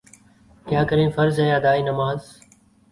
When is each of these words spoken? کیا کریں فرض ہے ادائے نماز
کیا 0.65 0.83
کریں 0.89 1.09
فرض 1.15 1.39
ہے 1.39 1.51
ادائے 1.55 1.81
نماز 1.81 2.19